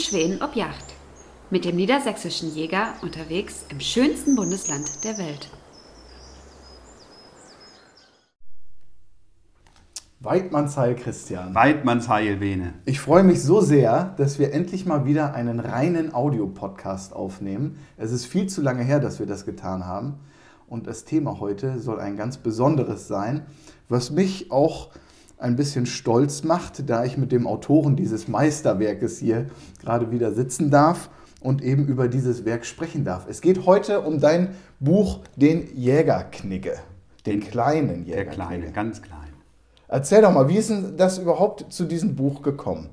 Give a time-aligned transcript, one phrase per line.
[0.00, 0.94] Schweden ob Jagd.
[1.50, 5.48] Mit dem niedersächsischen Jäger unterwegs im schönsten Bundesland der Welt.
[10.20, 11.54] Weidmannsheil Christian.
[11.54, 12.74] Weidmannsheil Bene.
[12.84, 17.78] Ich freue mich so sehr, dass wir endlich mal wieder einen reinen Audiopodcast aufnehmen.
[17.96, 20.20] Es ist viel zu lange her, dass wir das getan haben.
[20.68, 23.46] Und das Thema heute soll ein ganz besonderes sein,
[23.88, 24.90] was mich auch
[25.40, 29.46] ein bisschen stolz macht, da ich mit dem Autoren dieses Meisterwerkes hier
[29.80, 33.26] gerade wieder sitzen darf und eben über dieses Werk sprechen darf.
[33.28, 36.74] Es geht heute um dein Buch Den Jägerknigge,
[37.24, 38.24] den kleinen Jägerknigge.
[38.24, 39.18] Der kleine, ganz klein.
[39.88, 42.90] Erzähl doch mal, wie ist denn das überhaupt zu diesem Buch gekommen?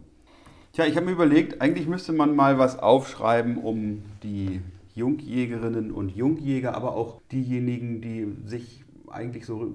[0.73, 4.61] Tja, ich habe mir überlegt, eigentlich müsste man mal was aufschreiben, um die
[4.95, 9.73] Jungjägerinnen und Jungjäger, aber auch diejenigen, die sich eigentlich so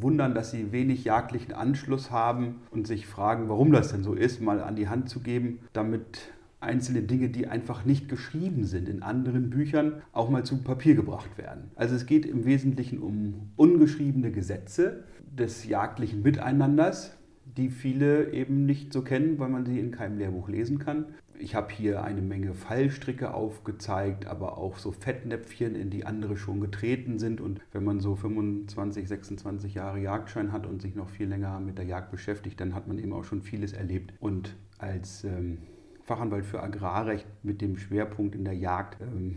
[0.00, 4.40] wundern, dass sie wenig jagdlichen Anschluss haben und sich fragen, warum das denn so ist,
[4.40, 9.02] mal an die Hand zu geben, damit einzelne Dinge, die einfach nicht geschrieben sind in
[9.02, 11.70] anderen Büchern, auch mal zu Papier gebracht werden.
[11.76, 18.92] Also es geht im Wesentlichen um ungeschriebene Gesetze des jagdlichen Miteinanders, die viele eben nicht
[18.92, 21.06] so kennen, weil man sie in keinem Lehrbuch lesen kann.
[21.44, 26.58] Ich habe hier eine Menge Fallstricke aufgezeigt, aber auch so Fettnäpfchen, in die andere schon
[26.58, 27.38] getreten sind.
[27.42, 31.76] Und wenn man so 25, 26 Jahre Jagdschein hat und sich noch viel länger mit
[31.76, 34.14] der Jagd beschäftigt, dann hat man eben auch schon vieles erlebt.
[34.20, 35.58] Und als ähm,
[36.04, 39.36] Fachanwalt für Agrarrecht mit dem Schwerpunkt in der Jagd ähm,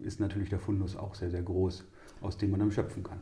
[0.00, 1.86] ist natürlich der Fundus auch sehr, sehr groß,
[2.20, 3.20] aus dem man dann schöpfen kann.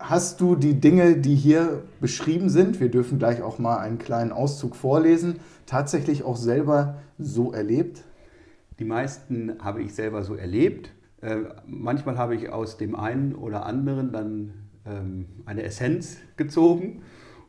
[0.00, 4.30] Hast du die Dinge, die hier beschrieben sind, wir dürfen gleich auch mal einen kleinen
[4.30, 8.04] Auszug vorlesen, tatsächlich auch selber so erlebt?
[8.78, 10.92] Die meisten habe ich selber so erlebt.
[11.20, 14.54] Äh, manchmal habe ich aus dem einen oder anderen dann
[14.86, 17.02] ähm, eine Essenz gezogen,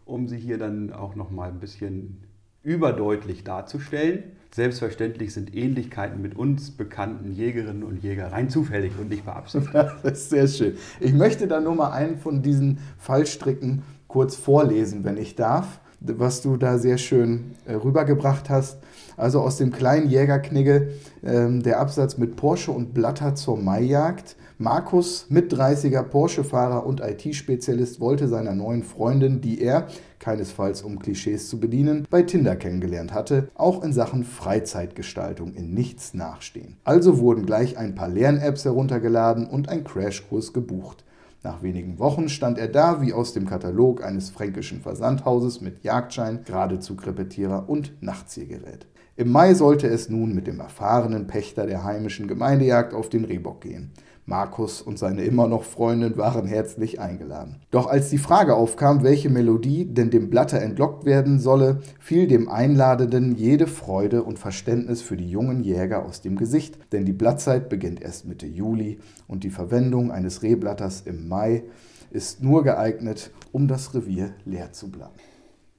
[0.05, 2.23] um sie hier dann auch noch mal ein bisschen
[2.63, 4.23] überdeutlich darzustellen.
[4.51, 9.73] Selbstverständlich sind Ähnlichkeiten mit uns bekannten Jägerinnen und Jägern rein zufällig und nicht beabsichtigt.
[10.03, 10.77] Das ist sehr schön.
[10.99, 16.41] Ich möchte da nur mal einen von diesen Fallstricken kurz vorlesen, wenn ich darf, was
[16.41, 18.79] du da sehr schön äh, rübergebracht hast.
[19.17, 20.93] Also aus dem kleinen Jägerknigge
[21.23, 24.35] ähm, der Absatz mit Porsche und Blatter zur Maijagd.
[24.57, 29.87] Markus, mit 30er Porsche-Fahrer und IT-Spezialist, wollte seiner neuen Freundin, die er,
[30.19, 36.13] keinesfalls um Klischees zu bedienen, bei Tinder kennengelernt hatte, auch in Sachen Freizeitgestaltung in nichts
[36.13, 36.77] nachstehen.
[36.83, 41.03] Also wurden gleich ein paar Lern-Apps heruntergeladen und ein Crashkurs gebucht.
[41.41, 46.43] Nach wenigen Wochen stand er da wie aus dem Katalog eines fränkischen Versandhauses mit Jagdschein,
[46.43, 48.87] geradezu Krepetierer und Nachtzielgerät.
[49.19, 53.59] Im Mai sollte es nun mit dem erfahrenen Pächter der heimischen Gemeindejagd auf den Rehbock
[53.59, 53.91] gehen.
[54.25, 57.57] Markus und seine immer noch Freundin waren herzlich eingeladen.
[57.69, 62.47] Doch als die Frage aufkam, welche Melodie denn dem Blatter entlockt werden solle, fiel dem
[62.47, 67.67] Einladenden jede Freude und Verständnis für die jungen Jäger aus dem Gesicht, denn die Blattzeit
[67.67, 71.63] beginnt erst Mitte Juli und die Verwendung eines Rehblatters im Mai
[72.09, 75.11] ist nur geeignet, um das Revier leer zu bleiben.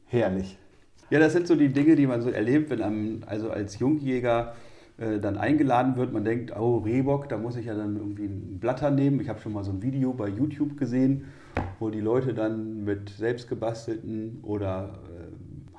[0.05, 0.59] Herrlich.
[1.11, 4.55] Ja, das sind so die Dinge, die man so erlebt, wenn einem also als Jungjäger
[4.97, 6.13] äh, dann eingeladen wird.
[6.13, 9.21] Man denkt, oh, Rehbock, da muss ich ja dann irgendwie ein Blatter nehmen.
[9.21, 11.25] Ich habe schon mal so ein Video bei YouTube gesehen,
[11.81, 15.01] wo die Leute dann mit selbstgebastelten oder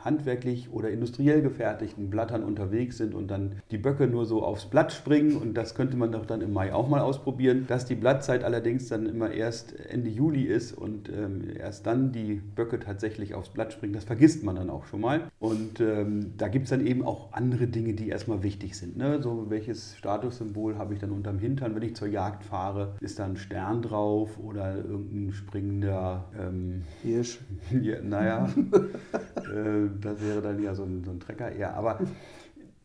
[0.03, 4.91] handwerklich oder industriell gefertigten Blattern unterwegs sind und dann die Böcke nur so aufs Blatt
[4.91, 7.65] springen und das könnte man doch dann im Mai auch mal ausprobieren.
[7.67, 12.41] Dass die Blattzeit allerdings dann immer erst Ende Juli ist und ähm, erst dann die
[12.55, 15.21] Böcke tatsächlich aufs Blatt springen, das vergisst man dann auch schon mal.
[15.39, 18.97] Und ähm, da gibt es dann eben auch andere Dinge, die erstmal wichtig sind.
[18.97, 19.21] Ne?
[19.21, 22.95] So welches Statussymbol habe ich dann unterm Hintern, wenn ich zur Jagd fahre?
[22.99, 27.39] Ist da ein Stern drauf oder irgendein springender ähm, Hirsch?
[27.81, 28.49] Ja, naja.
[29.35, 31.75] äh, das wäre dann ja so ein, so ein Trecker eher.
[31.75, 31.99] Aber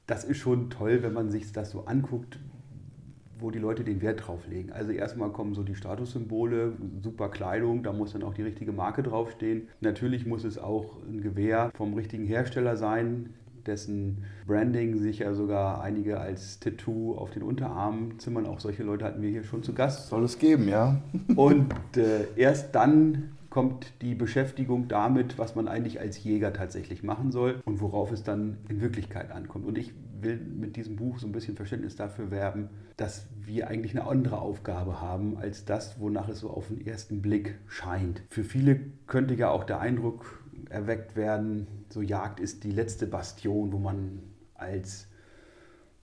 [0.07, 2.39] das ist schon toll, wenn man sich das so anguckt,
[3.39, 4.73] wo die Leute den Wert drauf legen.
[4.73, 6.73] Also erstmal kommen so die Statussymbole,
[7.03, 9.69] super Kleidung, da muss dann auch die richtige Marke draufstehen.
[9.81, 13.35] Natürlich muss es auch ein Gewehr vom richtigen Hersteller sein,
[13.67, 18.47] dessen Branding sich ja sogar einige als Tattoo auf den Unterarm zimmern.
[18.47, 20.09] Auch solche Leute hatten wir hier schon zu Gast.
[20.09, 21.03] Soll es geben, ja.
[21.35, 27.33] Und äh, erst dann kommt die Beschäftigung damit, was man eigentlich als Jäger tatsächlich machen
[27.33, 29.65] soll und worauf es dann in Wirklichkeit ankommt.
[29.65, 32.69] Und ich will mit diesem Buch so ein bisschen Verständnis dafür werben,
[32.99, 37.23] dass wir eigentlich eine andere Aufgabe haben als das, wonach es so auf den ersten
[37.23, 38.21] Blick scheint.
[38.29, 43.73] Für viele könnte ja auch der Eindruck erweckt werden, so Jagd ist die letzte Bastion,
[43.73, 44.19] wo man
[44.53, 45.09] als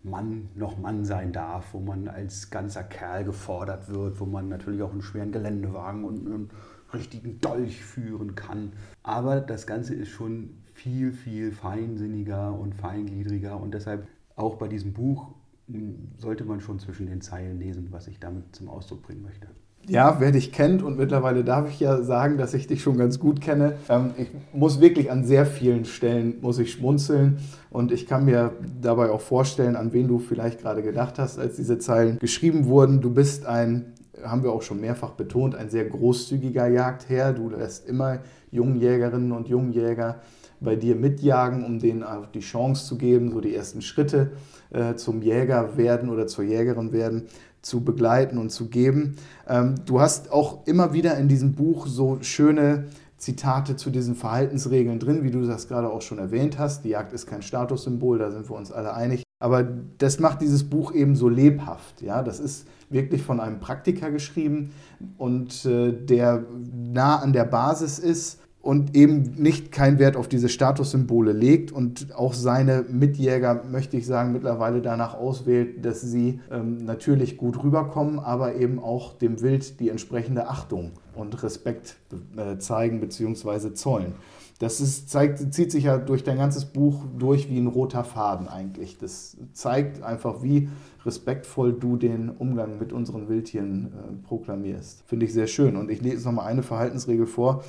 [0.01, 4.81] Mann noch Mann sein darf, wo man als ganzer Kerl gefordert wird, wo man natürlich
[4.81, 6.51] auch einen schweren Geländewagen und, und
[6.93, 8.73] richtigen Dolch führen kann.
[9.03, 14.93] Aber das Ganze ist schon viel, viel feinsinniger und feingliedriger und deshalb auch bei diesem
[14.93, 15.33] Buch
[15.67, 19.47] hm, sollte man schon zwischen den Zeilen lesen, was ich damit zum Ausdruck bringen möchte.
[19.87, 23.19] Ja, wer dich kennt und mittlerweile darf ich ja sagen, dass ich dich schon ganz
[23.19, 23.73] gut kenne.
[23.89, 28.53] Ähm, ich muss wirklich an sehr vielen Stellen muss ich schmunzeln und ich kann mir
[28.81, 33.01] dabei auch vorstellen, an wen du vielleicht gerade gedacht hast, als diese Zeilen geschrieben wurden.
[33.01, 33.93] Du bist ein,
[34.23, 37.33] haben wir auch schon mehrfach betont, ein sehr großzügiger Jagdherr.
[37.33, 38.19] Du lässt immer
[38.51, 40.21] Jungjägerinnen und Jungjäger
[40.59, 44.31] bei dir mitjagen, um denen auch die Chance zu geben, so die ersten Schritte
[44.71, 47.23] äh, zum Jäger werden oder zur Jägerin werden
[47.61, 49.15] zu begleiten und zu geben.
[49.47, 52.85] Ähm, du hast auch immer wieder in diesem Buch so schöne
[53.17, 56.83] Zitate zu diesen Verhaltensregeln drin, wie du das gerade auch schon erwähnt hast.
[56.83, 59.23] Die Jagd ist kein Statussymbol, da sind wir uns alle einig.
[59.43, 59.67] Aber
[59.97, 62.01] das macht dieses Buch eben so lebhaft.
[62.01, 62.23] Ja?
[62.23, 64.71] Das ist wirklich von einem Praktiker geschrieben
[65.17, 70.47] und äh, der nah an der Basis ist und eben nicht keinen Wert auf diese
[70.47, 76.77] Statussymbole legt und auch seine Mitjäger, möchte ich sagen, mittlerweile danach auswählt, dass sie ähm,
[76.77, 81.97] natürlich gut rüberkommen, aber eben auch dem Wild die entsprechende Achtung und Respekt
[82.37, 83.73] äh, zeigen bzw.
[83.73, 84.13] zollen.
[84.59, 88.47] Das ist, zeigt, zieht sich ja durch dein ganzes Buch durch wie ein roter Faden
[88.47, 88.97] eigentlich.
[88.97, 90.69] Das zeigt einfach, wie
[91.05, 95.03] respektvoll du den Umgang mit unseren Wildtieren äh, proklamierst.
[95.05, 95.75] Finde ich sehr schön.
[95.75, 97.63] Und ich lese nochmal eine Verhaltensregel vor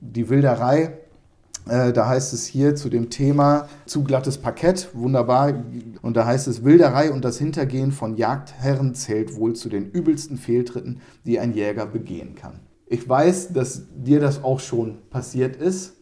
[0.00, 0.98] die Wilderei.
[1.68, 5.52] Äh, da heißt es hier zu dem Thema zu glattes Parkett, wunderbar.
[6.00, 10.38] Und da heißt es, Wilderei und das Hintergehen von Jagdherren zählt wohl zu den übelsten
[10.38, 12.60] Fehltritten, die ein Jäger begehen kann.
[12.86, 15.96] Ich weiß, dass dir das auch schon passiert ist.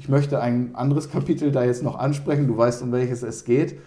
[0.00, 2.48] Ich möchte ein anderes Kapitel da jetzt noch ansprechen.
[2.48, 3.78] Du weißt, um welches es geht.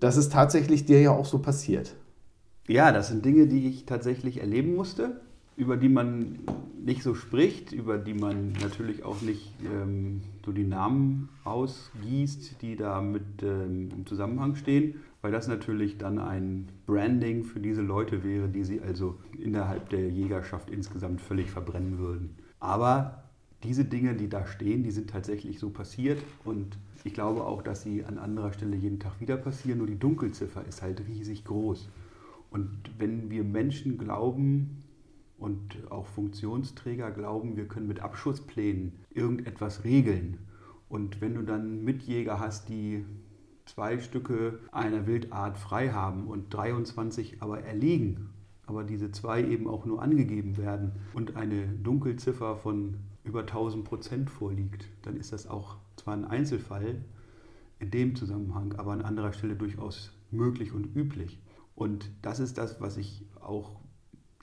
[0.00, 1.94] Das ist tatsächlich dir ja auch so passiert.
[2.66, 5.20] Ja, das sind Dinge, die ich tatsächlich erleben musste
[5.56, 6.38] über die man
[6.84, 12.76] nicht so spricht, über die man natürlich auch nicht ähm, so die Namen ausgießt, die
[12.76, 18.24] da mit ähm, im Zusammenhang stehen, weil das natürlich dann ein Branding für diese Leute
[18.24, 22.36] wäre, die sie also innerhalb der Jägerschaft insgesamt völlig verbrennen würden.
[22.60, 23.23] Aber
[23.64, 27.82] diese Dinge, die da stehen, die sind tatsächlich so passiert und ich glaube auch, dass
[27.82, 31.88] sie an anderer Stelle jeden Tag wieder passieren, nur die Dunkelziffer ist halt riesig groß.
[32.50, 34.84] Und wenn wir Menschen glauben,
[35.38, 40.38] und auch Funktionsträger glauben, wir können mit Abschussplänen irgendetwas regeln.
[40.88, 43.04] Und wenn du dann Mitjäger hast, die
[43.66, 48.30] zwei Stücke einer Wildart frei haben und 23 aber erliegen,
[48.66, 54.30] aber diese zwei eben auch nur angegeben werden und eine Dunkelziffer von über 1000 Prozent
[54.30, 57.04] vorliegt, dann ist das auch zwar ein Einzelfall
[57.78, 61.40] in dem Zusammenhang, aber an anderer Stelle durchaus möglich und üblich.
[61.74, 63.80] Und das ist das, was ich auch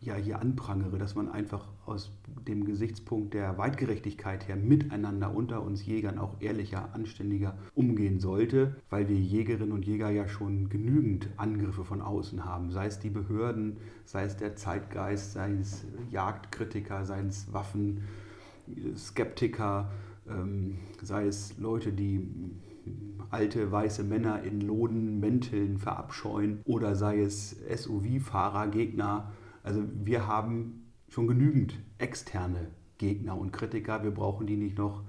[0.02, 2.12] ja hier anprangere, dass man einfach aus
[2.48, 9.08] dem Gesichtspunkt der Weitgerechtigkeit her miteinander unter uns Jägern auch ehrlicher, anständiger umgehen sollte, weil
[9.08, 13.78] wir Jägerinnen und Jäger ja schon genügend Angriffe von außen haben, sei es die Behörden,
[14.06, 17.54] sei es der Zeitgeist, sei es Jagdkritiker, sei es
[18.68, 19.92] Waffenskeptiker,
[20.28, 22.28] ähm, sei es Leute, die
[23.30, 29.32] alte weiße Männer in Loden, Mänteln verabscheuen oder sei es SUV-Fahrer, Gegner,
[29.64, 34.04] also wir haben schon genügend externe Gegner und Kritiker.
[34.04, 35.04] Wir brauchen die nicht noch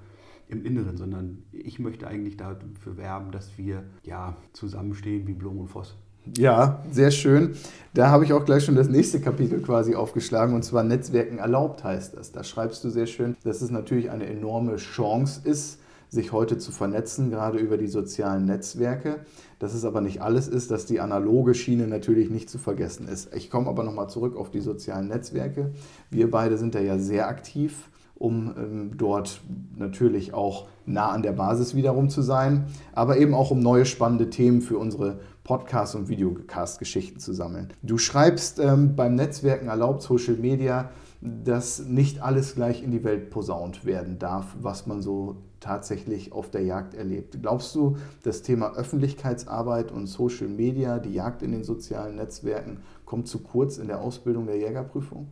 [0.48, 5.68] im Inneren, sondern ich möchte eigentlich dafür werben, dass wir ja zusammenstehen wie Blum und
[5.68, 5.96] Voss.
[6.36, 7.56] Ja, sehr schön.
[7.94, 11.84] Da habe ich auch gleich schon das nächste Kapitel quasi aufgeschlagen und zwar Netzwerken erlaubt
[11.84, 12.32] heißt das.
[12.32, 16.72] Da schreibst du sehr schön, dass es natürlich eine enorme Chance ist, sich heute zu
[16.72, 19.20] vernetzen, gerade über die sozialen Netzwerke.
[19.58, 23.34] Dass es aber nicht alles ist, dass die analoge Schiene natürlich nicht zu vergessen ist.
[23.34, 25.72] Ich komme aber nochmal zurück auf die sozialen Netzwerke.
[26.10, 27.90] Wir beide sind da ja sehr aktiv
[28.22, 29.40] um ähm, dort
[29.76, 34.30] natürlich auch nah an der Basis wiederum zu sein, aber eben auch um neue spannende
[34.30, 37.72] Themen für unsere Podcast- und Videocast-Geschichten zu sammeln.
[37.82, 43.30] Du schreibst ähm, beim Netzwerken erlaubt Social Media, dass nicht alles gleich in die Welt
[43.30, 47.38] posaunt werden darf, was man so tatsächlich auf der Jagd erlebt.
[47.40, 53.28] Glaubst du, das Thema Öffentlichkeitsarbeit und Social Media, die Jagd in den sozialen Netzwerken, kommt
[53.28, 55.28] zu kurz in der Ausbildung der Jägerprüfung?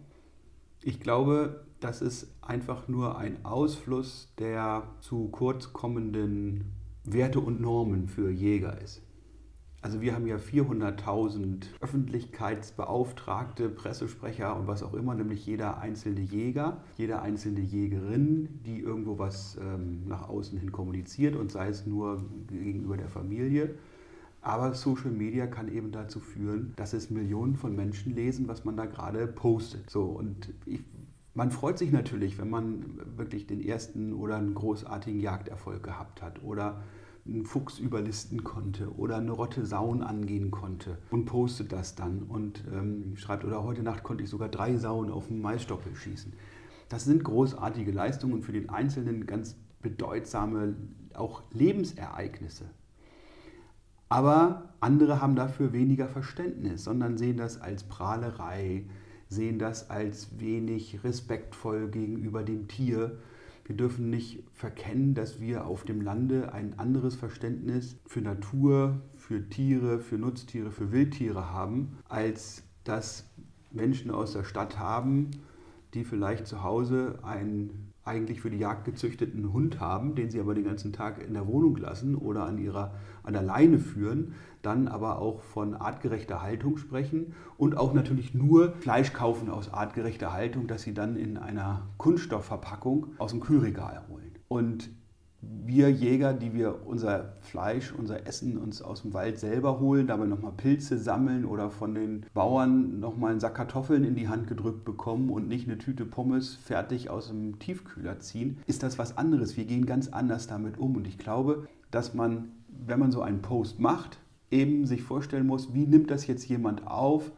[0.82, 6.72] Ich glaube, das ist einfach nur ein Ausfluss der zu kurz kommenden
[7.04, 9.02] Werte und Normen für Jäger ist.
[9.82, 16.82] Also wir haben ja 400.000 Öffentlichkeitsbeauftragte, Pressesprecher und was auch immer, nämlich jeder einzelne Jäger,
[16.98, 22.22] jede einzelne Jägerin, die irgendwo was ähm, nach außen hin kommuniziert und sei es nur
[22.48, 23.74] gegenüber der Familie.
[24.42, 28.76] Aber Social Media kann eben dazu führen, dass es Millionen von Menschen lesen, was man
[28.76, 29.88] da gerade postet.
[29.88, 30.80] So, und ich,
[31.32, 36.42] man freut sich natürlich, wenn man wirklich den ersten oder einen großartigen Jagderfolg gehabt hat
[36.42, 36.82] oder
[37.26, 42.64] einen Fuchs überlisten konnte oder eine Rotte Sauen angehen konnte und postet das dann und
[42.72, 46.32] ähm, schreibt, oder heute Nacht konnte ich sogar drei Sauen auf dem Maisstoppel schießen.
[46.88, 50.74] Das sind großartige Leistungen und für den Einzelnen ganz bedeutsame
[51.14, 52.64] auch Lebensereignisse.
[54.08, 58.86] Aber andere haben dafür weniger Verständnis, sondern sehen das als Prahlerei,
[59.28, 63.18] sehen das als wenig respektvoll gegenüber dem Tier.
[63.70, 69.48] Wir dürfen nicht verkennen, dass wir auf dem Lande ein anderes Verständnis für Natur, für
[69.48, 73.30] Tiere, für Nutztiere, für Wildtiere haben, als das
[73.70, 75.30] Menschen aus der Stadt haben,
[75.94, 80.54] die vielleicht zu Hause einen eigentlich für die Jagd gezüchteten Hund haben, den sie aber
[80.54, 84.88] den ganzen Tag in der Wohnung lassen oder an, ihrer, an der Leine führen, dann
[84.88, 90.66] aber auch von artgerechter Haltung sprechen und auch natürlich nur Fleisch kaufen aus artgerechter Haltung,
[90.66, 94.32] das sie dann in einer Kunststoffverpackung aus dem Kühlregal holen.
[94.48, 94.90] Und
[95.42, 100.26] wir Jäger, die wir unser Fleisch, unser Essen uns aus dem Wald selber holen, dabei
[100.26, 104.84] nochmal Pilze sammeln oder von den Bauern nochmal einen Sack Kartoffeln in die Hand gedrückt
[104.84, 109.56] bekommen und nicht eine Tüte Pommes fertig aus dem Tiefkühler ziehen, ist das was anderes.
[109.56, 110.96] Wir gehen ganz anders damit um.
[110.96, 114.18] Und ich glaube, dass man, wenn man so einen Post macht,
[114.50, 117.32] eben sich vorstellen muss, wie nimmt das jetzt jemand auf,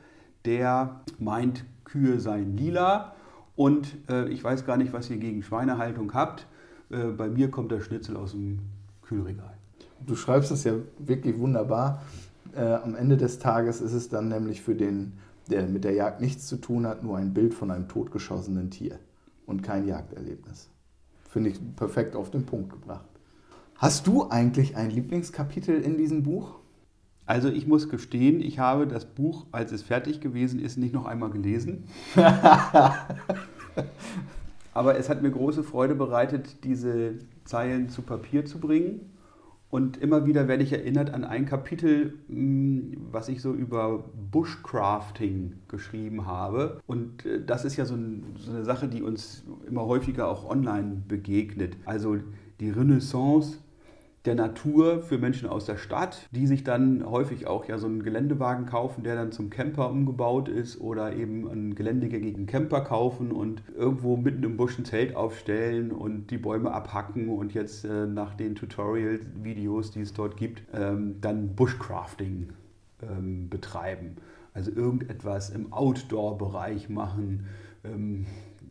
[0.44, 3.14] der meint, Kühe seien lila
[3.54, 6.47] und äh, ich weiß gar nicht, was ihr gegen Schweinehaltung habt
[6.92, 8.61] äh, bei mir kommt der Schnitzel aus dem
[9.02, 9.56] Kühlregal.
[10.06, 12.02] Du schreibst es ja wirklich wunderbar.
[12.54, 15.14] Äh, am Ende des Tages ist es dann nämlich für den,
[15.50, 18.99] der mit der Jagd nichts zu tun hat, nur ein Bild von einem totgeschossenen Tier
[19.46, 20.68] und kein Jagderlebnis.
[21.28, 23.06] Finde ich perfekt auf den Punkt gebracht.
[23.76, 26.56] Hast du eigentlich ein Lieblingskapitel in diesem Buch?
[27.25, 31.06] Also ich muss gestehen, ich habe das Buch, als es fertig gewesen ist, nicht noch
[31.06, 31.84] einmal gelesen.
[34.73, 39.12] Aber es hat mir große Freude bereitet, diese Zeilen zu Papier zu bringen.
[39.73, 45.55] Und immer wieder werde ich erinnert an ein Kapitel, mm, was ich so über Bushcrafting
[45.69, 46.81] geschrieben habe.
[46.87, 51.79] Und äh, das ist ja so, eine Sache, die uns immer häufiger auch online begegnet.
[51.87, 52.19] Also
[52.61, 53.59] die Renaissance
[54.25, 58.05] der Natur für Menschen aus der Stadt, die sich dann häufig auch ja so einen
[58.05, 63.62] Geländewagen kaufen, der dann zum Camper umgebaut ist oder eben einen geländegängigen Camper kaufen und
[63.76, 68.35] irgendwo mitten im Busch ein Zelt aufstellen und die Bäume abhacken und jetzt äh, nach
[68.35, 72.50] den Tutorial-Videos, die es dort gibt, ähm, dann Bushcrafting
[73.02, 74.17] ähm, betreiben.
[74.55, 77.47] Also irgendetwas im Outdoor-Bereich machen.
[77.85, 78.26] Ähm,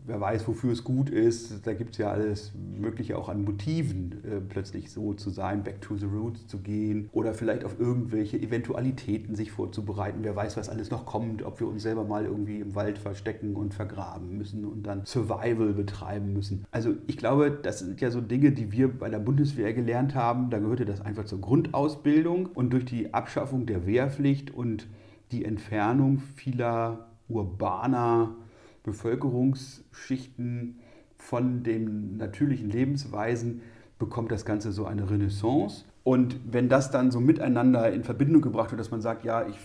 [0.06, 1.66] wer weiß, wofür es gut ist.
[1.66, 5.82] Da gibt es ja alles Mögliche auch an Motiven, äh, plötzlich so zu sein, back
[5.82, 10.20] to the roots zu gehen oder vielleicht auf irgendwelche Eventualitäten sich vorzubereiten.
[10.22, 13.56] Wer weiß, was alles noch kommt, ob wir uns selber mal irgendwie im Wald verstecken
[13.56, 16.66] und vergraben müssen und dann Survival betreiben müssen.
[16.72, 20.50] Also ich glaube, das sind ja so Dinge, die wir bei der Bundeswehr gelernt haben.
[20.50, 24.88] Da gehörte das einfach zur Grundausbildung und durch die Abschaffung der Wehrpflicht und
[25.32, 28.36] die Entfernung vieler urbaner
[28.84, 30.80] Bevölkerungsschichten
[31.18, 33.62] von den natürlichen Lebensweisen
[34.00, 35.86] bekommt das Ganze so eine Renaissance.
[36.04, 39.58] Und wenn das dann so miteinander in Verbindung gebracht wird, dass man sagt, ja, ich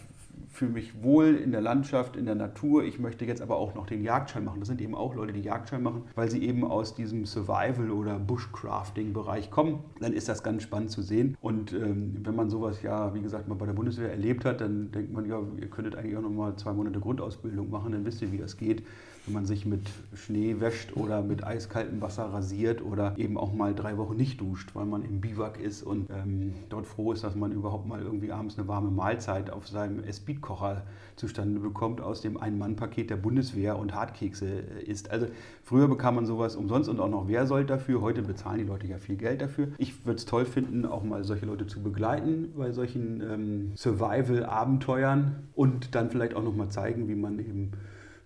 [0.56, 2.84] fühle mich wohl in der Landschaft, in der Natur.
[2.84, 4.60] Ich möchte jetzt aber auch noch den Jagdschein machen.
[4.60, 8.18] Das sind eben auch Leute, die Jagdschein machen, weil sie eben aus diesem Survival- oder
[8.18, 9.80] Bushcrafting-Bereich kommen.
[10.00, 11.36] Dann ist das ganz spannend zu sehen.
[11.40, 14.90] Und ähm, wenn man sowas ja, wie gesagt, mal bei der Bundeswehr erlebt hat, dann
[14.90, 18.22] denkt man, ja, ihr könntet eigentlich auch noch mal zwei Monate Grundausbildung machen, dann wisst
[18.22, 18.82] ihr, wie das geht
[19.26, 19.82] wenn man sich mit
[20.14, 24.70] Schnee wäscht oder mit eiskaltem Wasser rasiert oder eben auch mal drei Wochen nicht duscht,
[24.74, 28.30] weil man im Biwak ist und ähm, dort froh ist, dass man überhaupt mal irgendwie
[28.30, 30.82] abends eine warme Mahlzeit auf seinem Speedkocher
[31.16, 35.10] zustande bekommt aus dem Ein-Mann-Paket der Bundeswehr und Hartkekse äh, isst.
[35.10, 35.26] Also
[35.62, 38.02] früher bekam man sowas umsonst und auch noch Wehrsold dafür.
[38.02, 39.68] Heute bezahlen die Leute ja viel Geld dafür.
[39.78, 45.48] Ich würde es toll finden, auch mal solche Leute zu begleiten bei solchen ähm, Survival-Abenteuern
[45.54, 47.72] und dann vielleicht auch noch mal zeigen, wie man eben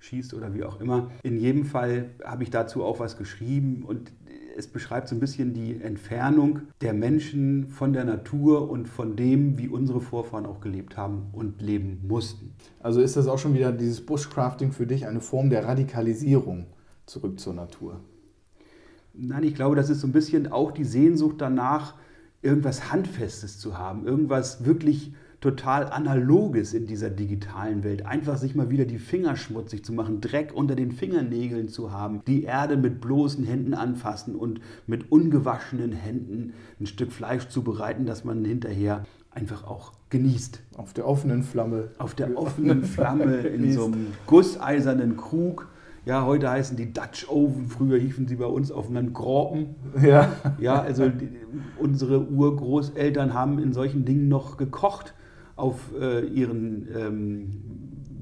[0.00, 1.11] schießt oder wie auch immer.
[1.23, 4.12] In jedem Fall habe ich dazu auch was geschrieben und
[4.57, 9.59] es beschreibt so ein bisschen die Entfernung der Menschen von der Natur und von dem,
[9.59, 12.52] wie unsere Vorfahren auch gelebt haben und leben mussten.
[12.80, 16.66] Also ist das auch schon wieder dieses Bushcrafting für dich eine Form der Radikalisierung
[17.07, 18.00] zurück zur Natur?
[19.14, 21.95] Nein, ich glaube, das ist so ein bisschen auch die Sehnsucht danach,
[22.42, 28.04] irgendwas Handfestes zu haben, irgendwas wirklich total Analoges in dieser digitalen Welt.
[28.04, 32.20] Einfach sich mal wieder die Finger schmutzig zu machen, Dreck unter den Fingernägeln zu haben,
[32.26, 38.25] die Erde mit bloßen Händen anfassen und mit ungewaschenen Händen ein Stück Fleisch zubereiten, das
[38.25, 40.61] man hinterher einfach auch genießt.
[40.76, 41.88] Auf der offenen Flamme.
[41.99, 45.68] Auf der offenen Flamme in so einem gusseisernen Krug
[46.04, 49.76] Ja, heute heißen die Dutch Oven, früher hiefen sie bei uns auf dem Land Gropen.
[50.02, 50.32] Ja.
[50.59, 51.30] Ja, also die,
[51.78, 55.14] unsere Urgroßeltern haben in solchen Dingen noch gekocht
[55.61, 57.50] auf äh, ihren ähm,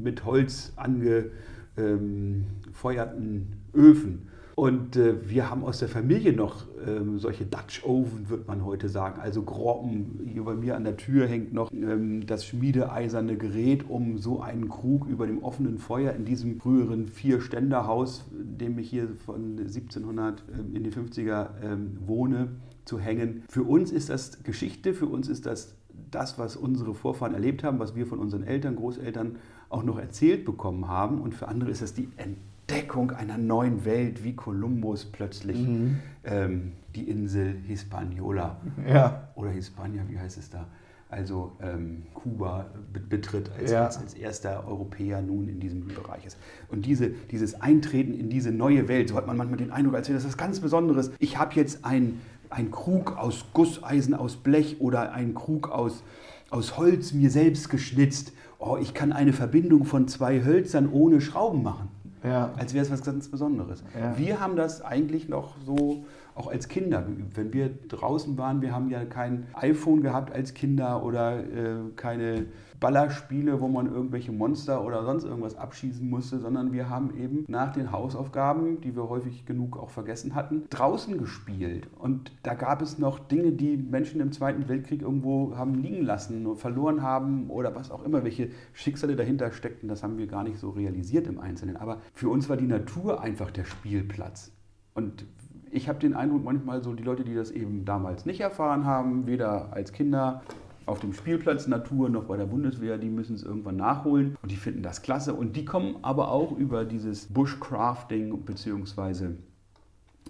[0.03, 4.29] mit Holz angefeuerten Öfen.
[4.59, 8.89] Und äh, wir haben aus der Familie noch ähm, solche Dutch Oven, würde man heute
[8.89, 9.21] sagen.
[9.21, 10.19] Also Groppen.
[10.27, 14.69] Hier bei mir an der Tür hängt noch ähm, das schmiedeeiserne Gerät, um so einen
[14.69, 20.41] Krug über dem offenen Feuer in diesem früheren Vier-Ständer-Haus, in dem ich hier von 1700
[20.41, 22.49] äh, in den 50er ähm, wohne,
[22.85, 23.45] zu hängen.
[23.49, 25.78] Für uns ist das Geschichte, für uns ist das
[26.11, 29.37] das, was unsere Vorfahren erlebt haben, was wir von unseren Eltern, Großeltern
[29.69, 31.21] auch noch erzählt bekommen haben.
[31.21, 35.99] Und für andere ist das die Entdeckung einer neuen Welt, wie Kolumbus plötzlich mhm.
[36.25, 39.29] ähm, die Insel Hispaniola ja.
[39.35, 40.67] oder Hispania, wie heißt es da?
[41.11, 42.67] Also ähm, Kuba
[43.09, 43.87] betritt als, ja.
[43.87, 46.37] als, als, erster Europäer nun in diesem Bereich ist.
[46.71, 50.09] Und diese, dieses Eintreten in diese neue Welt, so hat man manchmal den Eindruck, als
[50.09, 51.11] wäre das was ganz Besonderes.
[51.19, 56.03] Ich habe jetzt ein, ein Krug aus Gusseisen, aus Blech oder ein Krug aus,
[56.51, 58.33] aus Holz mir selbst geschnitzt.
[58.59, 61.89] Oh, ich kann eine Verbindung von zwei Hölzern ohne Schrauben machen.
[62.25, 62.53] Ja.
[62.57, 63.85] Als wäre es was ganz Besonderes.
[63.99, 64.19] Ja.
[64.19, 67.37] Wir haben das eigentlich noch so auch als Kinder geübt.
[67.37, 72.47] Wenn wir draußen waren, wir haben ja kein iPhone gehabt als Kinder oder äh, keine
[72.81, 77.73] Ballerspiele, wo man irgendwelche Monster oder sonst irgendwas abschießen musste, sondern wir haben eben nach
[77.73, 81.89] den Hausaufgaben, die wir häufig genug auch vergessen hatten, draußen gespielt.
[81.99, 86.47] Und da gab es noch Dinge, die Menschen im Zweiten Weltkrieg irgendwo haben liegen lassen,
[86.47, 90.45] oder verloren haben oder was auch immer, welche Schicksale dahinter steckten, das haben wir gar
[90.45, 91.77] nicht so realisiert im Einzelnen.
[91.77, 94.53] Aber für uns war die Natur einfach der Spielplatz.
[94.95, 95.27] Und
[95.71, 99.27] ich habe den Eindruck manchmal so, die Leute, die das eben damals nicht erfahren haben,
[99.27, 100.43] weder als Kinder
[100.89, 104.57] auf dem Spielplatz Natur noch bei der Bundeswehr, die müssen es irgendwann nachholen und die
[104.57, 109.29] finden das klasse und die kommen aber auch über dieses Bushcrafting bzw.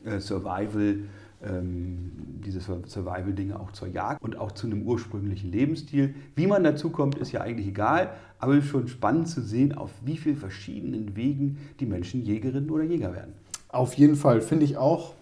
[0.05, 1.05] Äh, Survival,
[1.43, 2.12] ähm,
[2.45, 6.14] diese Survival-Dinge auch zur Jagd und auch zu einem ursprünglichen Lebensstil.
[6.35, 9.73] Wie man dazu kommt, ist ja eigentlich egal, aber es ist schon spannend zu sehen,
[9.73, 13.35] auf wie vielen verschiedenen Wegen die Menschen Jägerinnen oder Jäger werden.
[13.68, 15.14] Auf jeden Fall, finde ich auch.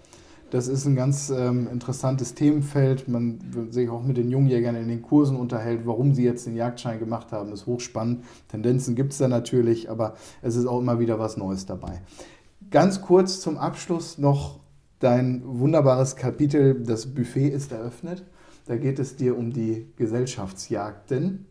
[0.50, 3.08] Das ist ein ganz ähm, interessantes Themenfeld.
[3.08, 7.00] Man sich auch mit den Jungjägern in den Kursen unterhält, warum sie jetzt den Jagdschein
[7.00, 8.24] gemacht haben, ist hochspannend.
[8.48, 12.00] Tendenzen gibt es da natürlich, aber es ist auch immer wieder was Neues dabei.
[12.70, 14.60] Ganz kurz zum Abschluss noch
[15.00, 18.24] dein wunderbares Kapitel, das Buffet ist eröffnet.
[18.66, 21.46] Da geht es dir um die Gesellschaftsjagden.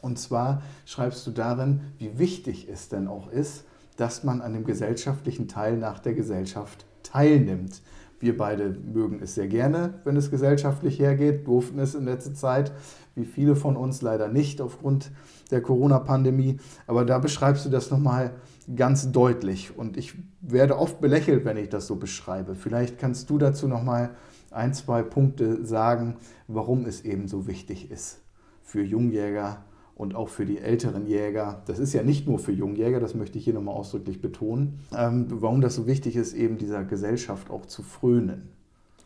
[0.00, 3.64] Und zwar schreibst du darin, wie wichtig es denn auch ist,
[3.96, 7.82] dass man an dem gesellschaftlichen Teil nach der Gesellschaft teilnimmt.
[8.20, 12.72] Wir beide mögen es sehr gerne, wenn es gesellschaftlich hergeht, durften es in letzter Zeit,
[13.14, 15.12] wie viele von uns leider nicht aufgrund
[15.50, 16.58] der Corona-Pandemie.
[16.86, 18.32] Aber da beschreibst du das nochmal
[18.74, 19.76] ganz deutlich.
[19.76, 22.54] Und ich werde oft belächelt, wenn ich das so beschreibe.
[22.54, 24.10] Vielleicht kannst du dazu nochmal
[24.50, 26.16] ein, zwei Punkte sagen,
[26.48, 28.20] warum es eben so wichtig ist
[28.62, 29.64] für Jungjäger
[29.98, 31.60] und auch für die älteren Jäger.
[31.66, 34.78] Das ist ja nicht nur für Jungjäger, das möchte ich hier nochmal ausdrücklich betonen.
[34.96, 38.48] Ähm, warum das so wichtig ist, eben dieser Gesellschaft auch zu frönen.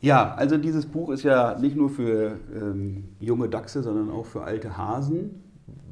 [0.02, 4.42] Ja, also dieses Buch ist ja nicht nur für ähm, junge Dachse, sondern auch für
[4.42, 5.42] alte Hasen,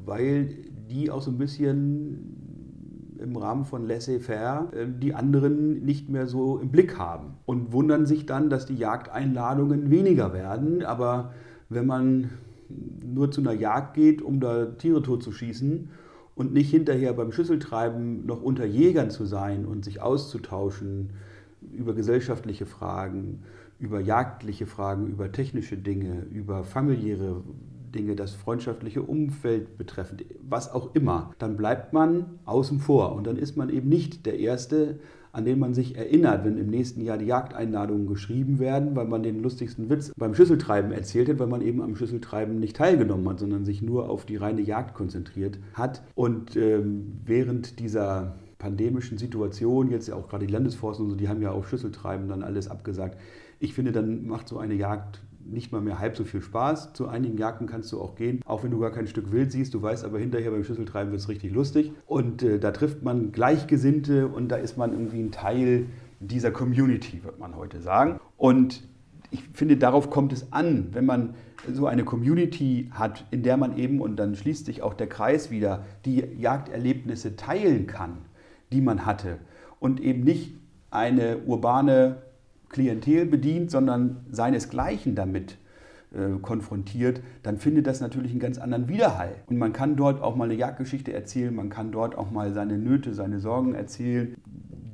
[0.05, 0.55] weil
[0.89, 6.59] die auch so ein bisschen im Rahmen von laissez-faire äh, die anderen nicht mehr so
[6.59, 10.83] im Blick haben und wundern sich dann, dass die Jagdeinladungen weniger werden.
[10.83, 11.31] Aber
[11.69, 12.29] wenn man
[13.05, 15.89] nur zu einer Jagd geht, um da Tiere totzuschießen
[16.35, 21.11] und nicht hinterher beim Schüsseltreiben noch unter Jägern zu sein und sich auszutauschen
[21.71, 23.43] über gesellschaftliche Fragen,
[23.79, 27.43] über jagdliche Fragen, über technische Dinge, über familiäre
[27.93, 33.37] Dinge, das freundschaftliche Umfeld betreffend, was auch immer, dann bleibt man außen vor und dann
[33.37, 34.99] ist man eben nicht der Erste,
[35.31, 39.23] an den man sich erinnert, wenn im nächsten Jahr die Jagdeinladungen geschrieben werden, weil man
[39.23, 43.39] den lustigsten Witz beim Schüsseltreiben erzählt hat, weil man eben am Schüsseltreiben nicht teilgenommen hat,
[43.39, 46.01] sondern sich nur auf die reine Jagd konzentriert hat.
[46.15, 51.29] Und ähm, während dieser pandemischen Situation, jetzt ja auch gerade die Landesforsten und so, die
[51.29, 53.17] haben ja auf Schüsseltreiben dann alles abgesagt.
[53.59, 56.93] Ich finde, dann macht so eine Jagd nicht mal mehr halb so viel Spaß.
[56.93, 59.73] Zu einigen Jagden kannst du auch gehen, auch wenn du gar kein Stück Wild siehst.
[59.73, 61.91] Du weißt aber hinterher beim Schüsseltreiben wird es richtig lustig.
[62.05, 65.85] Und äh, da trifft man Gleichgesinnte und da ist man irgendwie ein Teil
[66.19, 68.19] dieser Community, wird man heute sagen.
[68.37, 68.83] Und
[69.31, 71.35] ich finde, darauf kommt es an, wenn man
[71.71, 75.51] so eine Community hat, in der man eben, und dann schließt sich auch der Kreis
[75.51, 78.17] wieder, die Jagderlebnisse teilen kann,
[78.71, 79.37] die man hatte.
[79.79, 80.55] Und eben nicht
[80.89, 82.21] eine urbane
[82.71, 85.57] Klientel bedient, sondern seinesgleichen damit
[86.13, 89.35] äh, konfrontiert, dann findet das natürlich einen ganz anderen Widerhall.
[89.47, 92.77] Und man kann dort auch mal eine Jagdgeschichte erzählen, man kann dort auch mal seine
[92.77, 94.35] Nöte, seine Sorgen erzählen,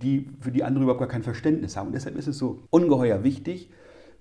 [0.01, 1.87] die für die andere überhaupt gar kein Verständnis haben.
[1.87, 3.69] Und deshalb ist es so ungeheuer wichtig,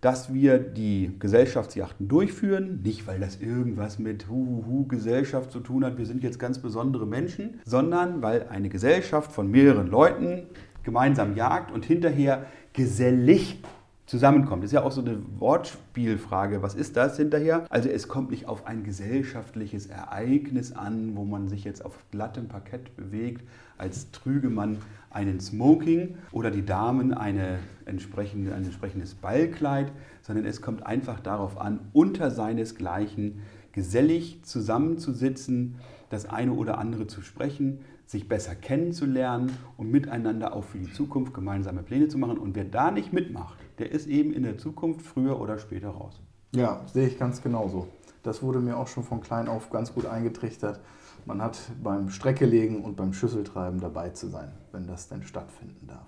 [0.01, 2.81] dass wir die Gesellschaftsjachten durchführen.
[2.83, 7.07] Nicht, weil das irgendwas mit Huhuhu Gesellschaft zu tun hat, wir sind jetzt ganz besondere
[7.07, 10.45] Menschen, sondern weil eine Gesellschaft von mehreren Leuten
[10.87, 13.61] gemeinsam jagt und hinterher gesellig
[14.07, 14.63] zusammenkommt.
[14.63, 16.63] Das ist ja auch so eine Wortspielfrage.
[16.63, 17.67] Was ist das hinterher?
[17.71, 22.47] Also es kommt nicht auf ein gesellschaftliches Ereignis an, wo man sich jetzt auf glattem
[22.47, 23.43] Parkett bewegt,
[23.79, 24.79] als trüge man
[25.11, 29.91] einen Smoking oder die Damen eine entsprechende, ein entsprechendes Ballkleid,
[30.23, 35.75] sondern es kommt einfach darauf an, unter seinesgleichen gesellig zusammenzusitzen,
[36.11, 41.35] das eine oder andere zu sprechen, sich besser kennenzulernen und miteinander auch für die Zukunft
[41.35, 42.39] gemeinsame Pläne zu machen.
[42.39, 46.23] Und wer da nicht mitmacht, der ist eben in der Zukunft früher oder später raus.
[46.55, 47.89] Ja, sehe ich ganz genauso.
[48.23, 50.81] Das wurde mir auch schon von klein auf ganz gut eingetrichtert.
[51.27, 56.07] Man hat beim Streckelegen und beim Schüsseltreiben dabei zu sein, wenn das denn stattfinden darf.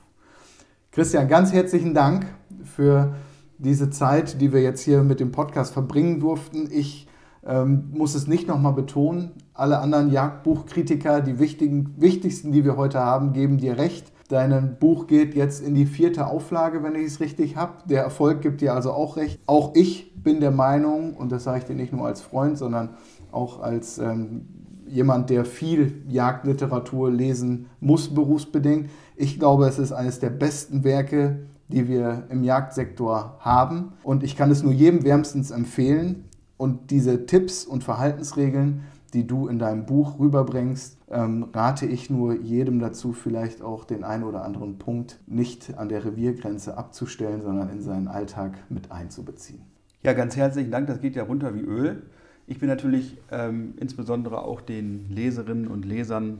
[0.93, 2.27] Christian, ganz herzlichen Dank
[2.65, 3.15] für
[3.59, 6.69] diese Zeit, die wir jetzt hier mit dem Podcast verbringen durften.
[6.71, 7.08] Ich
[7.49, 9.33] ähm, muss es nicht nochmal betonen.
[9.55, 14.13] Alle anderen Jagdbuchkritiker, die wichtigen, wichtigsten, die wir heute haben, geben dir recht.
[14.29, 17.73] Dein Buch geht jetzt in die vierte Auflage, wenn ich es richtig habe.
[17.87, 19.41] Der Erfolg gibt dir also auch recht.
[19.47, 22.91] Auch ich bin der Meinung, und das sage ich dir nicht nur als Freund, sondern
[23.33, 24.47] auch als ähm,
[24.87, 28.91] jemand, der viel Jagdliteratur lesen muss, berufsbedingt.
[29.17, 33.93] Ich glaube, es ist eines der besten Werke, die wir im Jagdsektor haben.
[34.03, 36.28] Und ich kann es nur jedem wärmstens empfehlen.
[36.59, 38.83] Und diese Tipps und Verhaltensregeln,
[39.15, 44.05] die du in deinem Buch rüberbringst, ähm, rate ich nur jedem dazu, vielleicht auch den
[44.05, 49.63] einen oder anderen Punkt nicht an der Reviergrenze abzustellen, sondern in seinen Alltag mit einzubeziehen.
[50.03, 50.89] Ja, ganz herzlichen Dank.
[50.89, 52.03] Das geht ja runter wie Öl.
[52.47, 56.39] Ich bin natürlich ähm, insbesondere auch den Leserinnen und Lesern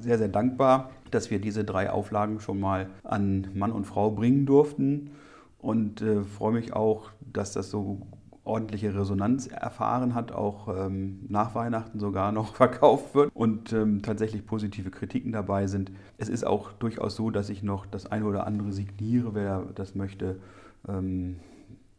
[0.00, 4.46] sehr, sehr dankbar, dass wir diese drei Auflagen schon mal an Mann und Frau bringen
[4.46, 5.10] durften
[5.58, 8.02] und äh, freue mich auch, dass das so
[8.48, 14.46] ordentliche Resonanz erfahren hat, auch ähm, nach Weihnachten sogar noch verkauft wird und ähm, tatsächlich
[14.46, 15.92] positive Kritiken dabei sind.
[16.16, 19.94] Es ist auch durchaus so, dass ich noch das eine oder andere signiere, wer das
[19.94, 20.40] möchte.
[20.88, 21.36] Ähm,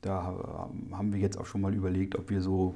[0.01, 2.75] da haben wir jetzt auch schon mal überlegt, ob wir so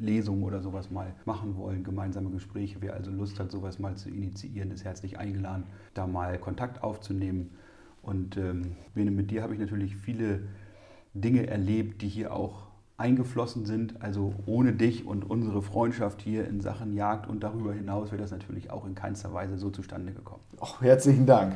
[0.00, 2.78] Lesungen oder sowas mal machen wollen, gemeinsame Gespräche.
[2.80, 7.50] Wer also Lust hat, sowas mal zu initiieren, ist herzlich eingeladen, da mal Kontakt aufzunehmen.
[8.02, 10.42] Und ähm, mit dir habe ich natürlich viele
[11.14, 14.02] Dinge erlebt, die hier auch eingeflossen sind.
[14.02, 18.30] Also ohne dich und unsere Freundschaft hier in Sachen Jagd und darüber hinaus wäre das
[18.30, 20.42] natürlich auch in keinster Weise so zustande gekommen.
[20.60, 21.54] Oh, herzlichen Dank.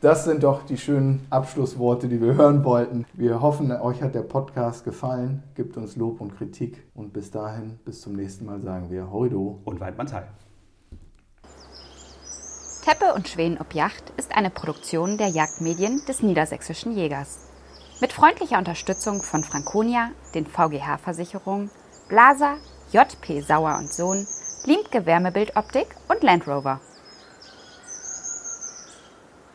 [0.00, 3.04] Das sind doch die schönen Abschlussworte, die wir hören wollten.
[3.14, 5.42] Wir hoffen, euch hat der Podcast gefallen.
[5.56, 6.84] Gebt uns Lob und Kritik.
[6.94, 10.28] Und bis dahin, bis zum nächsten Mal sagen wir Heudo und Weidmannsheil.
[12.84, 17.47] Teppe und Schweden ob Yacht ist eine Produktion der Jagdmedien des Niedersächsischen Jägers.
[18.00, 21.68] Mit freundlicher Unterstützung von Franconia, den VGH-Versicherungen,
[22.08, 22.58] Blaser,
[22.92, 24.24] JP Sauer und Sohn,
[24.64, 26.80] Liemtke Wärmebildoptik und Land Rover.